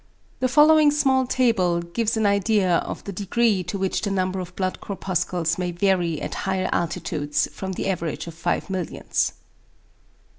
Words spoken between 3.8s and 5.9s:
the number of blood corpuscles may